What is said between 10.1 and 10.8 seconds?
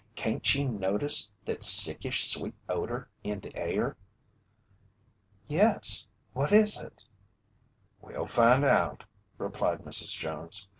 Jones.